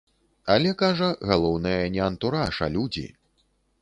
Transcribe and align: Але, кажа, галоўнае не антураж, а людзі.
Але, 0.53 0.69
кажа, 0.79 1.09
галоўнае 1.31 1.77
не 1.97 2.01
антураж, 2.09 2.55
а 2.69 2.71
людзі. 2.79 3.05